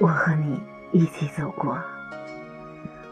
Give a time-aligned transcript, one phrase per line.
[0.00, 1.76] 我和你一起走过，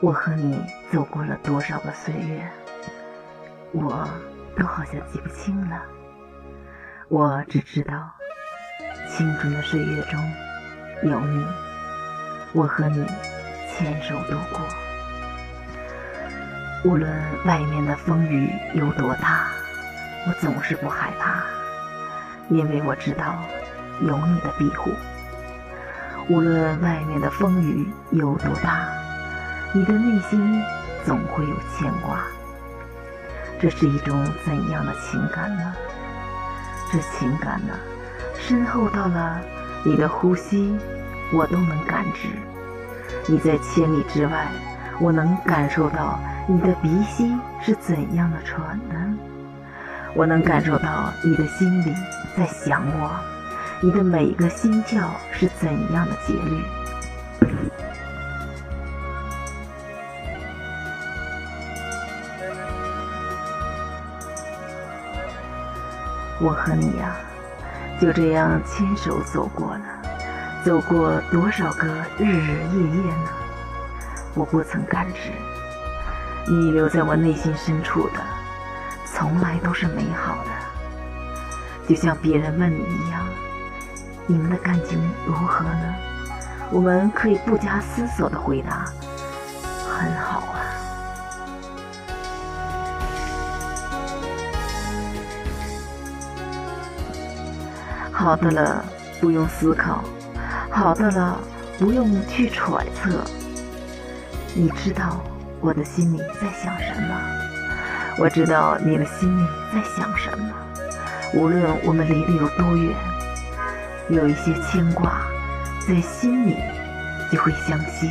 [0.01, 0.57] 我和你
[0.93, 2.49] 走过了多少个岁月，
[3.73, 4.09] 我
[4.57, 5.83] 都好像记不清了。
[7.09, 8.13] 我只知道，
[9.09, 10.33] 青春的岁月中
[11.03, 11.45] 有你，
[12.53, 13.05] 我和你
[13.69, 14.61] 牵手度过。
[16.85, 17.11] 无论
[17.47, 19.49] 外面的风雨有多大，
[20.29, 21.43] 我总是不害怕，
[22.49, 23.43] 因为我知道
[24.03, 24.93] 有你的庇护。
[26.29, 28.89] 无论外面的风雨有多大，
[29.73, 30.61] 你的内心
[31.05, 32.19] 总会有牵挂。
[33.61, 35.73] 这是一种怎样的情感呢？
[36.91, 37.73] 这情感呢，
[38.37, 39.41] 深厚到了
[39.85, 40.77] 你的呼吸，
[41.33, 42.29] 我都能感知；
[43.29, 44.49] 你在千里之外，
[45.01, 49.17] 我能感受到你的鼻息是怎样的喘呢；
[50.15, 51.95] 我能感受到你的心里
[52.37, 53.36] 在想我。
[53.83, 56.63] 你的每一个心跳是怎样的节律？
[66.41, 67.17] 我和你呀，
[68.01, 69.85] 就这样牵手走过了，
[70.65, 71.87] 走过多少个
[72.19, 73.29] 日日夜夜呢？
[74.35, 75.31] 我不曾感知，
[76.51, 78.21] 你留在我内心深处的，
[79.05, 83.21] 从来都是美好的，就像别人问你一样。
[84.29, 85.95] 你们的感情如何呢？
[86.73, 88.85] 我们可以不加思索的回答：
[89.89, 90.59] 很好啊。
[98.11, 98.85] 好的了，
[99.21, 100.01] 不用思考；
[100.71, 101.39] 好的了，
[101.79, 103.23] 不用去揣测。
[104.55, 105.21] 你知道
[105.61, 107.15] 我的心里在想什么？
[108.19, 110.53] 我知道你的心里在想什么。
[111.33, 113.16] 无论我们离得有多远。
[114.09, 115.21] 有一些牵挂，
[115.81, 116.57] 在心里
[117.33, 118.09] 就会相惜；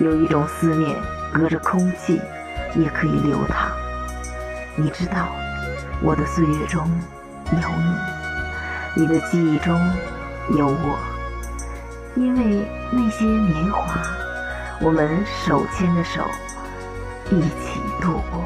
[0.00, 0.96] 有一种思念，
[1.32, 2.20] 隔着空气
[2.74, 3.70] 也可以流淌。
[4.74, 5.28] 你知道，
[6.02, 6.90] 我的岁月中
[7.52, 7.58] 有
[8.96, 9.80] 你，你的记忆中
[10.56, 10.98] 有我。
[12.16, 14.02] 因为那些年华，
[14.80, 16.22] 我们手牵着手，
[17.30, 18.44] 一起度过。